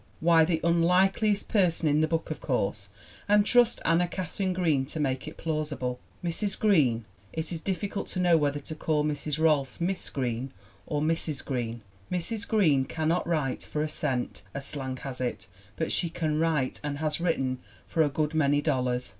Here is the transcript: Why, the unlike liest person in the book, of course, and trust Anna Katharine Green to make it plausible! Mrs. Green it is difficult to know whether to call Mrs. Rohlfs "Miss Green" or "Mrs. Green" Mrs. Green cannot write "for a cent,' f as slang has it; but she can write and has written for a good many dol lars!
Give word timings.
Why, 0.19 0.45
the 0.45 0.59
unlike 0.63 1.21
liest 1.21 1.47
person 1.47 1.87
in 1.87 2.01
the 2.01 2.07
book, 2.07 2.31
of 2.31 2.41
course, 2.41 2.89
and 3.29 3.45
trust 3.45 3.79
Anna 3.85 4.07
Katharine 4.07 4.51
Green 4.51 4.83
to 4.87 4.99
make 4.99 5.27
it 5.27 5.37
plausible! 5.37 5.99
Mrs. 6.23 6.59
Green 6.59 7.05
it 7.31 7.51
is 7.51 7.61
difficult 7.61 8.07
to 8.07 8.19
know 8.19 8.35
whether 8.35 8.59
to 8.61 8.73
call 8.73 9.03
Mrs. 9.03 9.37
Rohlfs 9.37 9.79
"Miss 9.79 10.09
Green" 10.09 10.51
or 10.87 11.01
"Mrs. 11.03 11.45
Green" 11.45 11.81
Mrs. 12.11 12.47
Green 12.47 12.83
cannot 12.85 13.27
write 13.27 13.61
"for 13.61 13.83
a 13.83 13.89
cent,' 13.89 14.41
f 14.43 14.49
as 14.55 14.65
slang 14.65 14.97
has 15.03 15.21
it; 15.21 15.45
but 15.75 15.91
she 15.91 16.09
can 16.09 16.39
write 16.39 16.79
and 16.83 16.97
has 16.97 17.21
written 17.21 17.59
for 17.85 18.01
a 18.01 18.09
good 18.09 18.33
many 18.33 18.59
dol 18.59 18.81
lars! 18.85 19.09